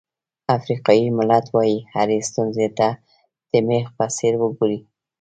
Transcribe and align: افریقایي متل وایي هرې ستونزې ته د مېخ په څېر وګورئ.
افریقایي 0.57 1.07
متل 1.17 1.45
وایي 1.55 1.77
هرې 1.93 2.17
ستونزې 2.29 2.67
ته 2.77 2.87
د 3.51 3.53
مېخ 3.67 3.85
په 3.97 4.05
څېر 4.15 4.33
وګورئ. 4.39 4.79